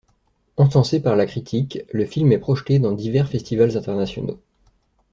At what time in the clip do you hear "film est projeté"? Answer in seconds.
2.07-2.79